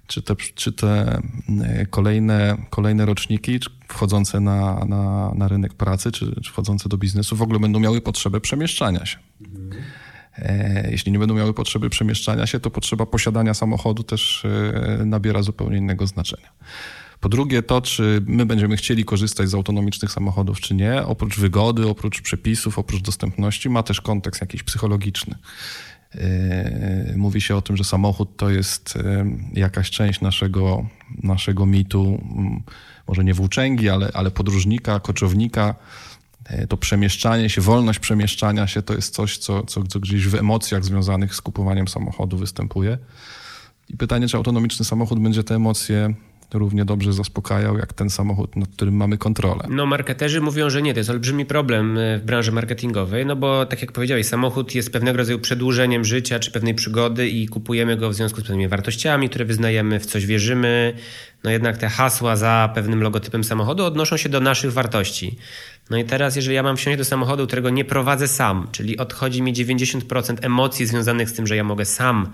[0.07, 1.21] czy te, czy te
[1.63, 7.35] e, kolejne, kolejne roczniki wchodzące na, na, na rynek pracy, czy, czy wchodzące do biznesu
[7.35, 9.17] w ogóle będą miały potrzebę przemieszczania się.
[9.41, 9.83] Mhm.
[10.91, 15.77] Jeśli nie będą miały potrzeby przemieszczania się, to potrzeba posiadania samochodu też e, nabiera zupełnie
[15.77, 16.49] innego znaczenia.
[17.19, 21.87] Po drugie, to, czy my będziemy chcieli korzystać z autonomicznych samochodów, czy nie, oprócz wygody,
[21.87, 25.35] oprócz przepisów, oprócz dostępności, ma też kontekst jakiś psychologiczny.
[26.15, 30.85] Yy, mówi się o tym, że samochód to jest yy, jakaś część naszego,
[31.23, 32.63] naszego mitu, mm,
[33.07, 35.75] może nie włóczęgi, ale, ale podróżnika, koczownika.
[36.51, 40.35] Yy, to przemieszczanie się, wolność przemieszczania się to jest coś, co, co, co gdzieś w
[40.35, 42.97] emocjach związanych z kupowaniem samochodu występuje.
[43.89, 46.13] I pytanie, czy autonomiczny samochód będzie te emocje
[46.53, 49.63] równie dobrze zaspokajał jak ten samochód, nad którym mamy kontrolę.
[49.69, 53.65] No marketerzy mówią, że nie, to jest olbrzymi problem e, w branży marketingowej, no bo
[53.65, 58.09] tak jak powiedziałeś, samochód jest pewnego rodzaju przedłużeniem życia czy pewnej przygody i kupujemy go
[58.09, 60.93] w związku z pewnymi wartościami, które wyznajemy, w coś wierzymy.
[61.43, 65.37] No jednak te hasła za pewnym logotypem samochodu odnoszą się do naszych wartości.
[65.89, 69.41] No i teraz, jeżeli ja mam wsiąść do samochodu, którego nie prowadzę sam, czyli odchodzi
[69.41, 72.31] mi 90% emocji związanych z tym, że ja mogę sam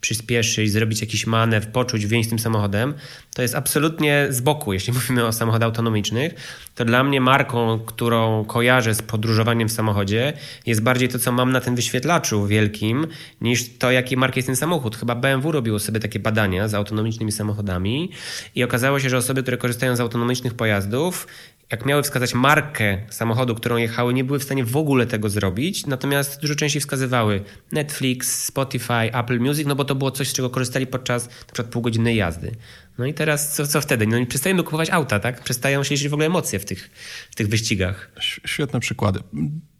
[0.00, 2.94] przyspieszyć, zrobić jakiś manewr, poczuć więź tym samochodem,
[3.34, 6.34] to jest absolutnie z boku, jeśli mówimy o samochodach autonomicznych.
[6.74, 10.32] To dla mnie marką, którą kojarzę z podróżowaniem w samochodzie,
[10.66, 13.06] jest bardziej to, co mam na tym wyświetlaczu wielkim,
[13.40, 14.96] niż to, jaki marki jest ten samochód.
[14.96, 18.10] Chyba BMW robiło sobie takie badania z autonomicznymi samochodami
[18.54, 21.26] i okazało się, że osoby, które korzystają z autonomicznych pojazdów,
[21.70, 25.86] jak miały wskazać markę samochodu, którą jechały, nie były w stanie w ogóle tego zrobić,
[25.86, 30.50] natomiast dużo częściej wskazywały Netflix, Spotify, Apple Music, no bo to było coś, z czego
[30.50, 32.56] korzystali podczas na przykład półgodzinnej jazdy.
[32.98, 34.06] No i teraz co, co wtedy?
[34.06, 35.42] No i przestajemy kupować auta, tak?
[35.44, 36.90] Przestają się liczyć w ogóle emocje w tych,
[37.30, 38.10] w tych wyścigach.
[38.46, 39.20] Świetne przykłady.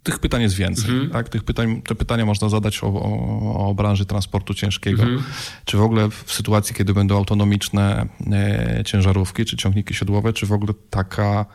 [0.03, 0.91] Tych pytań jest więcej.
[0.91, 1.11] Mhm.
[1.11, 1.29] Tak?
[1.29, 5.03] Tych pytań, te pytania można zadać o, o, o branży transportu ciężkiego.
[5.03, 5.23] Mhm.
[5.65, 10.53] Czy w ogóle w sytuacji, kiedy będą autonomiczne e, ciężarówki, czy ciągniki siodłowe, czy w
[10.53, 11.47] ogóle taka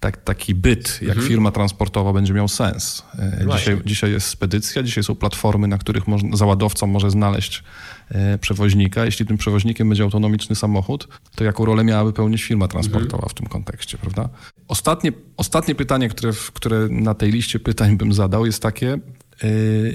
[0.00, 1.28] tak, taki byt, jak mhm.
[1.28, 3.02] firma transportowa będzie miał sens.
[3.18, 7.64] E, dzisiaj, dzisiaj jest spedycja, dzisiaj są platformy, na których można, załadowca może znaleźć
[8.08, 9.04] e, przewoźnika.
[9.04, 13.28] Jeśli tym przewoźnikiem będzie autonomiczny samochód, to jaką rolę miałaby pełnić firma transportowa mhm.
[13.28, 14.28] w tym kontekście, prawda?
[14.68, 18.98] Ostatnie, ostatnie pytanie, które, które na tej liście pytań bym zadał, jest takie, e,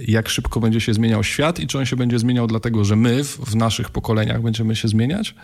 [0.07, 3.23] jak szybko będzie się zmieniał świat i czy on się będzie zmieniał dlatego, że my
[3.23, 5.35] w, w naszych pokoleniach będziemy się zmieniać,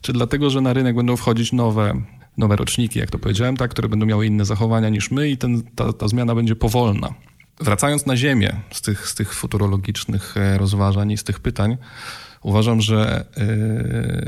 [0.00, 2.02] czy dlatego, że na rynek będą wchodzić nowe
[2.38, 5.62] nowe roczniki, jak to powiedziałem, tak, które będą miały inne zachowania niż my i ten,
[5.74, 7.14] ta, ta zmiana będzie powolna.
[7.60, 11.76] wracając na ziemię z tych, z tych futurologicznych e, rozważań i z tych pytań,
[12.42, 13.24] uważam, że e,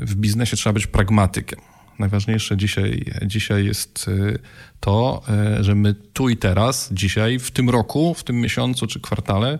[0.07, 1.61] w biznesie trzeba być pragmatykiem.
[1.99, 4.39] Najważniejsze dzisiaj, dzisiaj jest e,
[4.81, 5.23] to,
[5.61, 9.59] że my tu i teraz, dzisiaj, w tym roku, w tym miesiącu czy kwartale,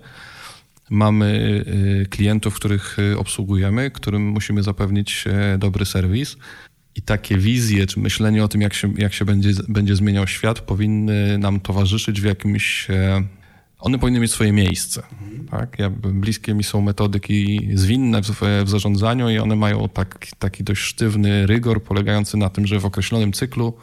[0.91, 1.65] mamy
[2.11, 5.25] klientów, których obsługujemy, którym musimy zapewnić
[5.59, 6.37] dobry serwis.
[6.97, 10.61] I takie wizje, czy myślenie o tym, jak się, jak się będzie, będzie zmieniał świat,
[10.61, 12.89] powinny nam towarzyszyć w jakimś
[13.85, 15.03] one powinny mieć swoje miejsce.
[15.51, 15.79] Tak?
[15.79, 20.81] Ja, bliskie mi są metodyki zwinne w, w zarządzaniu i one mają tak, taki dość
[20.81, 23.75] sztywny rygor polegający na tym, że w określonym cyklu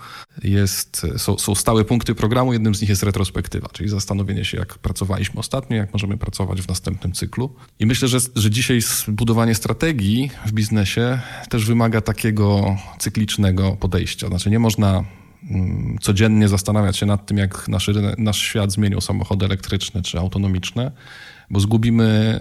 [0.44, 4.78] jest, są, są stałe punkty programu, jednym z nich jest retrospektywa, czyli zastanowienie się, jak
[4.78, 7.56] pracowaliśmy ostatnio, jak możemy pracować w następnym cyklu.
[7.80, 14.28] I myślę, że, że dzisiaj budowanie strategii w biznesie też wymaga takiego cyklicznego podejścia.
[14.28, 15.04] Znaczy nie można
[16.02, 20.92] codziennie zastanawiać się nad tym, jak nasz, nasz świat zmienił samochody elektryczne czy autonomiczne,
[21.50, 22.40] bo zgubimy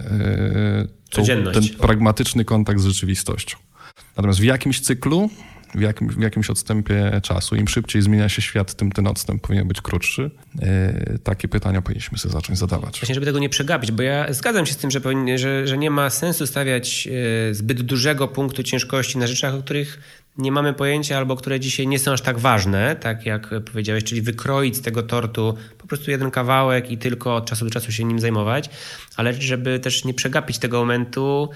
[0.83, 3.57] e, tą, ten pragmatyczny kontakt z rzeczywistością.
[4.17, 5.29] Natomiast w jakimś cyklu,
[5.75, 9.67] w, jakim, w jakimś odstępie czasu, im szybciej zmienia się świat, tym ten odstęp powinien
[9.67, 10.31] być krótszy.
[10.61, 12.99] E, takie pytania powinniśmy sobie zacząć zadawać.
[12.99, 15.77] Właśnie, żeby tego nie przegapić, bo ja zgadzam się z tym, że, powinien, że, że
[15.77, 17.07] nie ma sensu stawiać
[17.51, 21.87] e, zbyt dużego punktu ciężkości na rzeczach, o których nie mamy pojęcia albo które dzisiaj
[21.87, 26.11] nie są aż tak ważne, tak jak powiedziałeś, czyli wykroić z tego tortu po prostu
[26.11, 28.69] jeden kawałek i tylko od czasu do czasu się nim zajmować,
[29.15, 31.49] ale żeby też nie przegapić tego momentu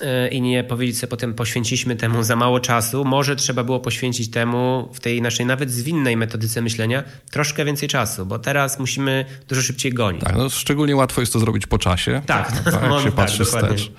[0.00, 4.30] e, i nie powiedzieć sobie potem poświęciliśmy temu za mało czasu, może trzeba było poświęcić
[4.30, 9.62] temu w tej naszej nawet zwinnej metodyce myślenia troszkę więcej czasu, bo teraz musimy dużo
[9.62, 10.22] szybciej gonić.
[10.22, 12.22] Tak, no szczególnie łatwo jest to zrobić po czasie.
[12.26, 13.92] Tak, tak, tak jak się patrzy tak, wstecz.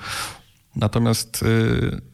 [0.75, 2.09] Natomiast y,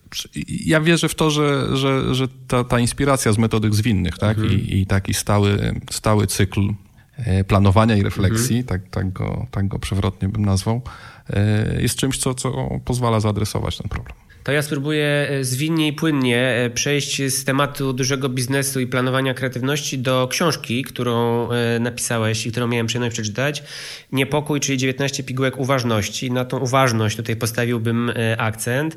[0.65, 4.38] ja wierzę w to, że, że, że ta, ta inspiracja z metodyk zwinnych tak?
[4.38, 4.54] Mhm.
[4.54, 6.69] I, I, taki stały, stały cykl
[7.17, 8.67] e, planowania i refleksji, mhm.
[8.67, 10.82] tak, tak, go, tak go przewrotnie bym nazwał,
[11.30, 15.93] e, jest czymś, co, co pozwala zaadresować ten problem to ja spróbuję e, zwinnie i
[15.93, 22.45] płynnie e, przejść z tematu dużego biznesu i planowania kreatywności do książki, którą e, napisałeś
[22.45, 23.63] i którą miałem przyjemność przeczytać.
[24.12, 26.31] Niepokój, czyli 19 pigułek uważności.
[26.31, 28.95] Na tą uważność tutaj postawiłbym akcent,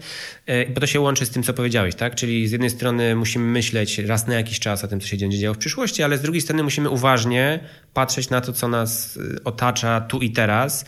[0.75, 2.15] bo to się łączy z tym, co powiedziałeś, tak?
[2.15, 5.39] Czyli z jednej strony musimy myśleć raz na jakiś czas o tym, co się będzie
[5.39, 7.61] działo w przyszłości, ale z drugiej strony musimy uważnie
[7.95, 10.85] patrzeć na to, co nas otacza tu i teraz.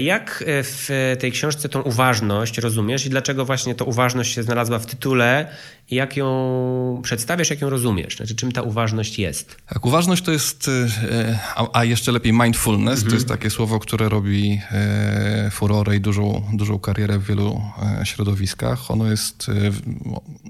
[0.00, 4.86] Jak w tej książce tą uważność rozumiesz i dlaczego właśnie ta uważność się znalazła w
[4.86, 5.46] tytule
[5.90, 8.16] i jak ją przedstawiasz, jak ją rozumiesz?
[8.16, 9.56] Znaczy, czym ta uważność jest?
[9.66, 10.70] Tak, uważność to jest,
[11.12, 11.38] e,
[11.72, 13.10] a, jeszcze lepiej mindfulness, mhm.
[13.10, 17.62] to jest takie słowo, które robi e, furorę i dużą, dużą karierę w wielu
[18.00, 18.90] e, środowiskach.
[18.90, 19.46] Ono jest,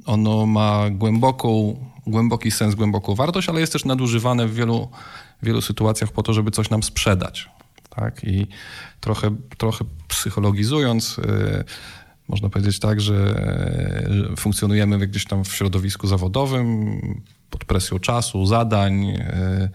[0.07, 4.89] ono ma głęboką, głęboki sens, głęboką wartość, ale jest też nadużywane w wielu,
[5.43, 7.49] wielu sytuacjach po to, żeby coś nam sprzedać.
[7.97, 8.25] Tak?
[8.25, 8.47] I
[9.01, 11.21] trochę, trochę psychologizując,
[12.29, 13.35] można powiedzieć tak, że
[14.37, 17.01] funkcjonujemy gdzieś tam w środowisku zawodowym,
[17.51, 19.69] pod presją czasu, zadań, e,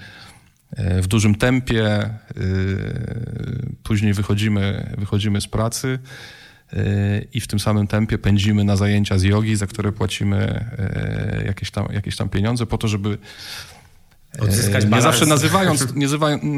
[1.02, 2.10] w dużym tempie.
[3.84, 6.00] Później wychodzimy, wychodzimy z pracy
[7.34, 10.66] i w tym samym tempie pędzimy na zajęcia z jogi, za które płacimy
[11.46, 13.18] jakieś tam, jakieś tam pieniądze po to, żeby
[14.40, 16.08] Odzyskać nie zawsze, nazywając, nie,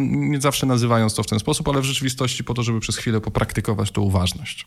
[0.06, 3.22] nie zawsze nazywając to w ten sposób, ale w rzeczywistości po to, żeby przez chwilę
[3.22, 4.66] popraktykować tą uważność.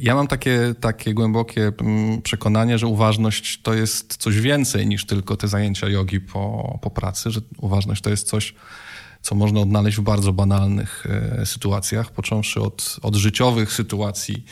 [0.00, 5.36] Ja mam takie, takie głębokie mm, przekonanie, że uważność to jest coś więcej niż tylko
[5.36, 8.54] te zajęcia jogi po, po pracy, że uważność to jest coś,
[9.24, 11.06] co można odnaleźć w bardzo banalnych
[11.40, 14.44] e, sytuacjach, począwszy od, od życiowych sytuacji.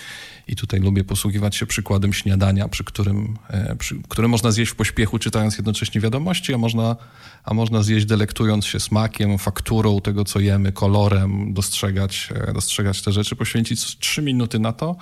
[0.49, 4.75] I tutaj lubię posługiwać się przykładem śniadania, przy którym, e, przy, które można zjeść w
[4.75, 6.97] pośpiechu, czytając jednocześnie wiadomości, a można,
[7.45, 13.13] a można zjeść delektując się smakiem, fakturą tego, co jemy, kolorem, dostrzegać, e, dostrzegać te
[13.13, 14.97] rzeczy, poświęcić trzy minuty na to,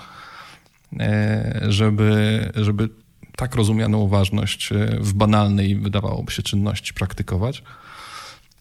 [1.68, 2.88] żeby, żeby
[3.37, 7.62] tak rozumianą uważność w banalnej, wydawałoby się, czynności praktykować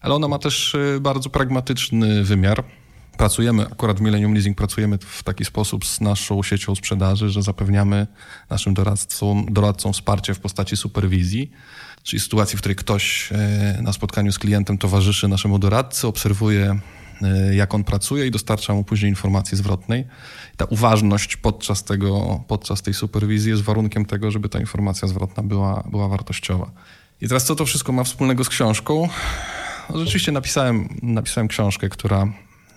[0.02, 2.64] ale ona ma też y, bardzo pragmatyczny wymiar.
[3.18, 8.08] Pracujemy, akurat w Millennium Leasing pracujemy w taki sposób z naszą siecią sprzedaży, że zapewniamy
[8.50, 11.52] naszym doradcom, doradcom wsparcie w postaci superwizji,
[12.04, 16.80] czyli sytuacji, w której ktoś y, na spotkaniu z klientem towarzyszy naszemu doradcy, obserwuje
[17.52, 20.08] y, jak on pracuje i dostarcza mu później informacji zwrotnej.
[20.58, 25.84] Ta uważność podczas, tego, podczas tej superwizji jest warunkiem tego, żeby ta informacja zwrotna była,
[25.92, 26.72] była wartościowa.
[27.22, 29.10] I teraz co to wszystko ma wspólnego z książką?
[29.96, 32.34] Rzeczywiście napisałem, napisałem książkę, która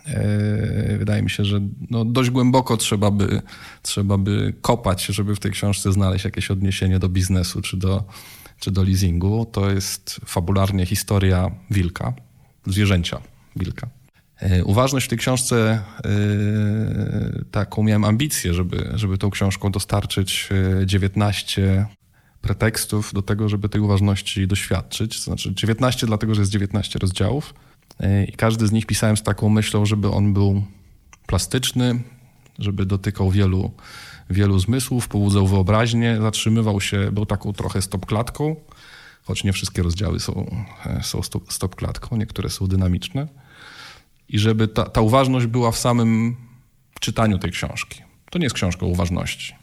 [0.06, 3.42] e, wydaje mi się, że no dość głęboko trzeba by,
[3.82, 8.04] trzeba by kopać, żeby w tej książce znaleźć jakieś odniesienie do biznesu czy do,
[8.58, 9.46] czy do leasingu.
[9.52, 12.12] To jest fabularnie historia wilka,
[12.66, 13.20] zwierzęcia
[13.56, 13.88] wilka.
[14.36, 16.10] E, uważność w tej książce, e,
[17.50, 20.48] taką miałem ambicję, żeby, żeby tą książką dostarczyć
[20.86, 21.86] 19
[22.42, 25.18] pretekstów do tego, żeby tej uważności doświadczyć.
[25.18, 27.54] To znaczy 19 dlatego, że jest 19 rozdziałów
[28.28, 30.62] i każdy z nich pisałem z taką myślą, żeby on był
[31.26, 32.02] plastyczny,
[32.58, 33.70] żeby dotykał wielu,
[34.30, 38.56] wielu zmysłów, pobudzał wyobraźnię, zatrzymywał się, był taką trochę stopklatką,
[39.24, 43.28] choć nie wszystkie rozdziały są, e, są stopklatką, niektóre są dynamiczne.
[44.28, 46.36] I żeby ta, ta uważność była w samym
[47.00, 48.02] czytaniu tej książki.
[48.30, 49.61] To nie jest książka o uważności.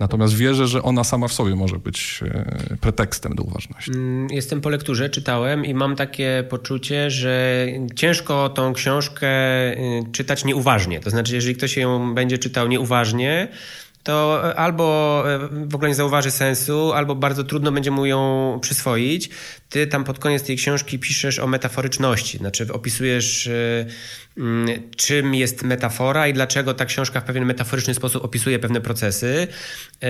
[0.00, 3.90] Natomiast wierzę, że ona sama w sobie może być e, pretekstem do uważności.
[3.90, 9.28] Mm, jestem po lekturze, czytałem i mam takie poczucie, że ciężko tą książkę
[9.72, 11.00] y, czytać nieuważnie.
[11.00, 13.48] To znaczy, jeżeli ktoś ją będzie czytał nieuważnie,
[14.02, 19.30] to albo e, w ogóle nie zauważy sensu, albo bardzo trudno będzie mu ją przyswoić.
[19.68, 23.86] Ty tam pod koniec tej książki piszesz o metaforyczności, znaczy opisujesz e,
[24.96, 29.48] czym jest metafora i dlaczego ta książka w pewien metaforyczny sposób opisuje pewne procesy.
[30.02, 30.08] E,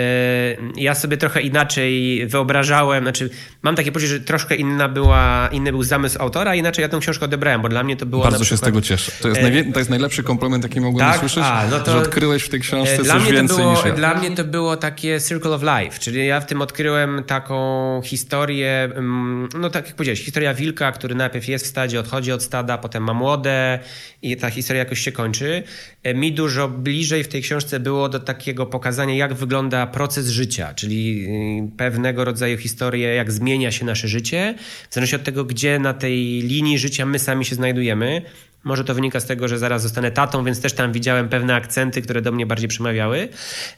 [0.76, 3.30] ja sobie trochę inaczej wyobrażałem, znaczy
[3.62, 7.24] mam takie poczucie, że troszkę inna była, inny był zamysł autora, inaczej ja tę książkę
[7.24, 9.12] odebrałem, bo dla mnie to było Bardzo się z tego cieszę.
[9.22, 11.16] To jest, e, to jest najlepszy komplement, jaki mogłem tak?
[11.16, 13.84] usłyszeć, A, no to, że odkryłeś w tej książce e, dla coś więcej było, niż
[13.84, 13.92] ja.
[13.92, 18.84] Dla mnie to było takie circle of life, czyli ja w tym odkryłem taką historię,
[18.84, 22.78] mm, no tak jak powiedziałeś, historia wilka, który najpierw jest w stadzie, odchodzi od stada,
[22.78, 23.80] potem ma młode,
[24.22, 25.62] i ta historia jakoś się kończy.
[26.02, 30.74] E, mi dużo bliżej w tej książce było do takiego pokazania, jak wygląda proces życia,
[30.74, 31.26] czyli
[31.74, 34.54] y, pewnego rodzaju historię, jak zmienia się nasze życie,
[34.90, 38.22] w zależności od tego, gdzie na tej linii życia my sami się znajdujemy.
[38.64, 42.02] Może to wynika z tego, że zaraz zostanę tatą, więc też tam widziałem pewne akcenty,
[42.02, 43.28] które do mnie bardziej przemawiały,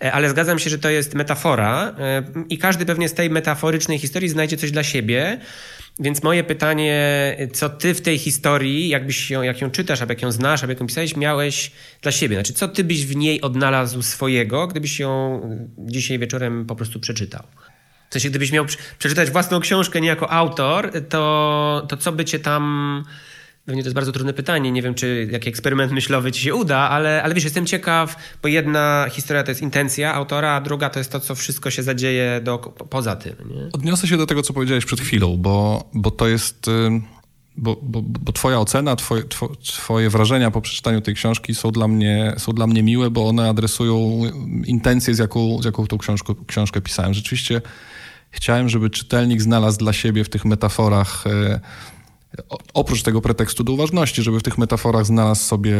[0.02, 3.98] e, ale zgadzam się, że to jest metafora e, i każdy pewnie z tej metaforycznej
[3.98, 5.40] historii znajdzie coś dla siebie.
[5.98, 10.22] Więc moje pytanie, co ty w tej historii, jakbyś ją, jak ją czytasz, albo jak
[10.22, 12.36] ją znasz, albo jak ją pisałeś, miałeś dla siebie?
[12.36, 15.40] Znaczy, co ty byś w niej odnalazł swojego, gdybyś ją
[15.78, 17.42] dzisiaj wieczorem po prostu przeczytał?
[18.10, 18.66] W sensie, gdybyś miał
[18.98, 23.04] przeczytać własną książkę nie jako autor, to, to co by cię tam
[23.64, 24.72] Pewnie to jest bardzo trudne pytanie.
[24.72, 28.48] Nie wiem, czy jaki eksperyment myślowy ci się uda, ale, ale wiesz, jestem ciekaw, bo
[28.48, 32.40] jedna historia to jest intencja autora, a druga to jest to, co wszystko się zadzieje
[32.44, 32.58] do,
[32.90, 33.36] poza tym.
[33.50, 33.68] Nie?
[33.72, 36.70] Odniosę się do tego, co powiedziałeś przed chwilą, bo, bo to jest.
[37.56, 39.22] Bo, bo, bo twoja ocena, twoje,
[39.62, 43.48] twoje wrażenia po przeczytaniu tej książki są dla mnie, są dla mnie miłe, bo one
[43.48, 44.22] adresują
[44.66, 47.14] intencję, z jaką, z jaką tą książkę, książkę pisałem.
[47.14, 47.62] Rzeczywiście
[48.30, 51.60] chciałem, żeby czytelnik znalazł dla siebie w tych metaforach e,
[52.74, 55.76] oprócz tego pretekstu do uważności, żeby w tych metaforach znalazł sobie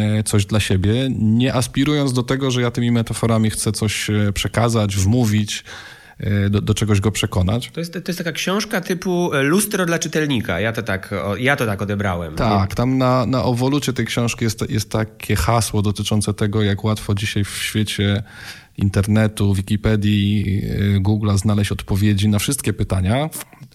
[0.00, 4.32] e, coś dla siebie, nie aspirując do tego, że ja tymi metaforami chcę coś e,
[4.32, 5.64] przekazać, wmówić,
[6.18, 7.70] e, do, do, czegoś go przekonać.
[7.70, 10.60] To jest, to jest taka książka typu lustro dla czytelnika.
[10.60, 12.34] Ja to tak, ja to tak odebrałem.
[12.34, 17.14] Tak, tam na, na owolucie tej książki jest, jest takie hasło dotyczące tego, jak łatwo
[17.14, 18.22] dzisiaj w świecie
[18.82, 20.62] internetu, Wikipedii,
[21.00, 23.30] Google'a znaleźć odpowiedzi na wszystkie pytania,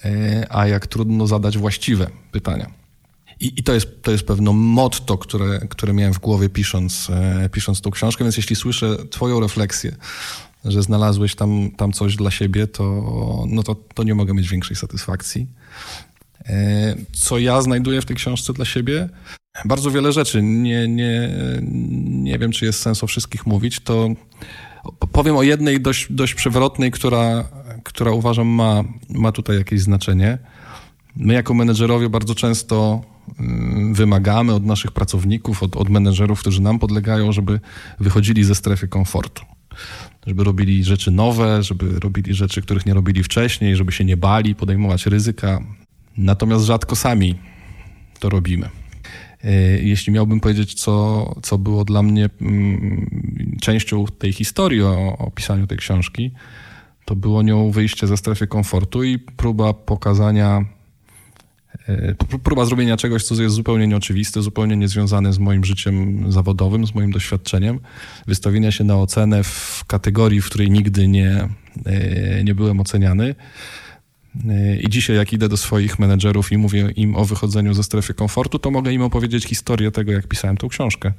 [0.05, 2.71] E, a jak trudno zadać właściwe pytania.
[3.39, 7.49] I, i to, jest, to jest pewno motto, które, które miałem w głowie pisząc, e,
[7.51, 9.95] pisząc tą książkę, więc jeśli słyszę twoją refleksję,
[10.65, 12.83] że znalazłeś tam, tam coś dla siebie, to,
[13.47, 15.47] no to, to nie mogę mieć większej satysfakcji.
[16.45, 19.09] E, co ja znajduję w tej książce dla siebie?
[19.65, 20.43] Bardzo wiele rzeczy.
[20.43, 21.29] Nie, nie,
[22.01, 23.79] nie wiem, czy jest sens o wszystkich mówić.
[23.79, 24.09] To
[25.11, 27.43] powiem o jednej dość, dość przewrotnej, która,
[27.83, 30.37] która uważam ma, ma tutaj jakieś znaczenie.
[31.15, 33.01] My jako menedżerowie bardzo często
[33.39, 37.59] mm, wymagamy od naszych pracowników, od, od menedżerów, którzy nam podlegają, żeby
[37.99, 39.45] wychodzili ze strefy komfortu.
[40.27, 44.55] Żeby robili rzeczy nowe, żeby robili rzeczy, których nie robili wcześniej, żeby się nie bali
[44.55, 45.61] podejmować ryzyka.
[46.17, 47.35] Natomiast rzadko sami
[48.19, 48.69] to robimy.
[49.43, 53.09] E, jeśli miałbym powiedzieć, co, co było dla mnie mm,
[53.61, 56.31] częścią tej historii o, o pisaniu tej książki,
[57.05, 60.65] to było nią wyjście ze strefy komfortu i próba pokazania,
[61.87, 66.95] e, próba zrobienia czegoś, co jest zupełnie nieoczywiste, zupełnie niezwiązane z moim życiem zawodowym, z
[66.95, 67.79] moim doświadczeniem,
[68.27, 71.49] wystawienia się na ocenę w kategorii, w której nigdy nie,
[71.85, 73.35] e, nie byłem oceniany.
[74.49, 78.13] E, I dzisiaj, jak idę do swoich menedżerów i mówię im o wychodzeniu ze strefy
[78.13, 81.13] komfortu, to mogę im opowiedzieć historię tego, jak pisałem tą książkę,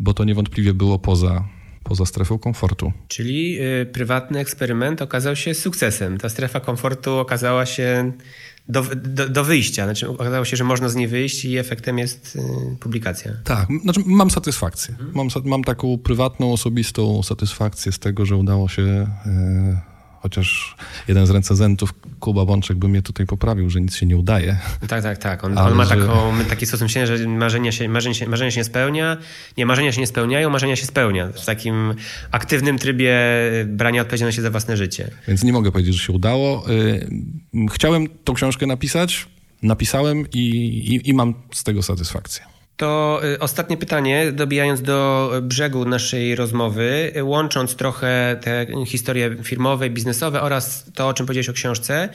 [0.00, 1.44] bo to niewątpliwie było poza,
[1.82, 2.92] poza strefą komfortu.
[3.08, 6.18] Czyli y, prywatny eksperyment okazał się sukcesem.
[6.18, 8.12] Ta strefa komfortu okazała się
[8.68, 9.84] do, do, do, wyjścia.
[9.84, 13.32] Znaczy, okazało się, że można z niej wyjść i efektem jest y, publikacja.
[13.44, 14.94] Tak, znaczy, mam satysfakcję.
[14.94, 15.14] Hmm.
[15.14, 19.89] Mam, mam taką prywatną, osobistą satysfakcję z tego, że udało się y,
[20.22, 20.76] chociaż
[21.08, 24.56] jeden z recenzentów, Kuba Bączek, by mnie tutaj poprawił, że nic się nie udaje.
[24.88, 25.44] Tak, tak, tak.
[25.44, 25.96] On, on ma że...
[25.96, 29.16] taką, taki sposób myślenia, że marzenia się, marzenia, się, marzenia się nie spełnia.
[29.56, 31.28] Nie, marzenia się nie spełniają, marzenia się spełnia.
[31.28, 31.94] W takim
[32.30, 33.18] aktywnym trybie
[33.66, 35.10] brania odpowiedzialności za własne życie.
[35.28, 36.70] Więc nie mogę powiedzieć, że się udało.
[36.70, 37.08] Y,
[37.72, 39.28] chciałem tą książkę napisać,
[39.62, 40.38] napisałem i,
[40.94, 42.59] i, i mam z tego satysfakcję.
[42.80, 50.42] To y, ostatnie pytanie, dobijając do brzegu naszej rozmowy, łącząc trochę te historie firmowe, biznesowe
[50.42, 52.08] oraz to, o czym powiedziałeś o książce.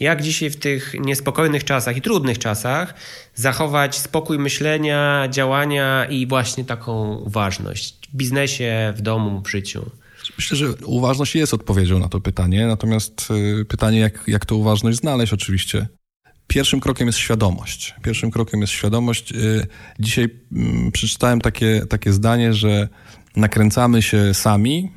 [0.00, 2.94] Jak dzisiaj w tych niespokojnych czasach i trudnych czasach
[3.34, 9.90] zachować spokój myślenia, działania i właśnie taką uważność w biznesie, w domu, w życiu?
[10.38, 13.28] Myślę, że uważność jest odpowiedzią na to pytanie, natomiast
[13.60, 15.86] y, pytanie, jak, jak tę uważność znaleźć, oczywiście.
[16.48, 17.94] Pierwszym krokiem jest świadomość.
[18.02, 19.32] Pierwszym krokiem jest świadomość.
[19.32, 19.66] Y,
[20.00, 22.88] dzisiaj mm, przeczytałem takie, takie zdanie, że
[23.36, 24.90] nakręcamy się sami,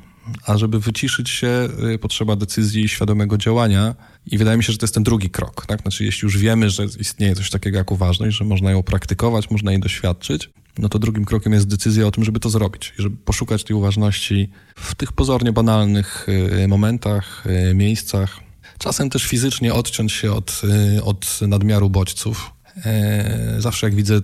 [0.46, 3.94] a żeby wyciszyć się, y, potrzeba decyzji i świadomego działania.
[4.26, 5.66] I wydaje mi się, że to jest ten drugi krok.
[5.66, 5.82] Tak?
[5.82, 9.72] Znaczy, jeśli już wiemy, że istnieje coś takiego jak uważność, że można ją praktykować, można
[9.72, 12.94] jej doświadczyć, no to drugim krokiem jest decyzja o tym, żeby to zrobić.
[12.98, 16.26] I żeby poszukać tej uważności w tych pozornie banalnych
[16.62, 17.44] y, momentach,
[17.74, 18.40] miejscach,
[18.82, 20.62] Czasem też fizycznie odciąć się od,
[20.98, 22.50] y, od nadmiaru bodźców.
[22.84, 24.20] E, zawsze jak widzę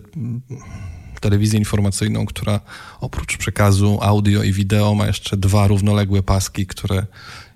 [1.21, 2.61] telewizję informacyjną, która
[3.01, 7.07] oprócz przekazu audio i wideo ma jeszcze dwa równoległe paski, które,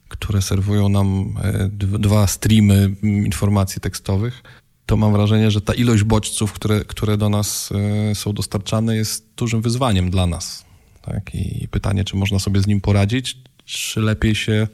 [0.08, 4.42] które serwują nam e, dwa streamy informacji tekstowych,
[4.86, 7.70] to mam wrażenie, że ta ilość bodźców, które, które do nas
[8.10, 10.64] e, są dostarczane, jest dużym wyzwaniem dla nas.
[11.02, 11.34] Tak?
[11.34, 14.68] I pytanie, czy można sobie z nim poradzić, czy lepiej się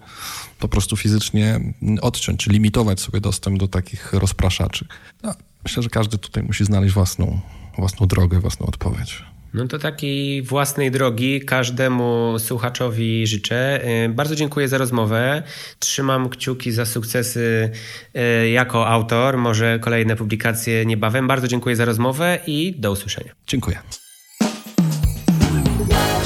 [0.59, 1.61] po prostu fizycznie
[2.03, 4.87] odciąć, czy limitować sobie dostęp do takich rozpraszaczy.
[5.23, 5.35] No,
[5.65, 7.41] myślę, że każdy tutaj musi znaleźć własną,
[7.79, 9.23] własną drogę, własną odpowiedź.
[9.55, 13.89] No to takiej własnej drogi każdemu słuchaczowi życzę.
[14.05, 15.43] Y, bardzo dziękuję za rozmowę.
[15.79, 17.71] Trzymam kciuki za sukcesy
[18.17, 19.39] y, jako autor.
[19.39, 21.27] Może kolejne publikacje niebawem.
[21.27, 23.33] Bardzo dziękuję za rozmowę i do usłyszenia.
[23.47, 23.79] Dziękuję.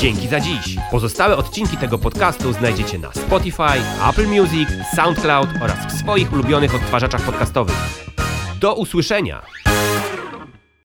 [0.02, 0.76] Dzięki za dziś.
[0.90, 3.80] Pozostałe odcinki tego podcastu znajdziecie na Spotify,
[4.10, 7.76] Apple Music, SoundCloud oraz w swoich ulubionych odtwarzaczach podcastowych.
[8.60, 9.42] Do usłyszenia!